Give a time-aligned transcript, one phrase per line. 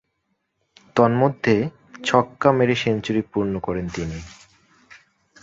[0.95, 1.55] তন্মধ্যে,
[2.03, 4.19] ছক্কা মেরে সেঞ্চুরি পূর্ণ করেন তিনি।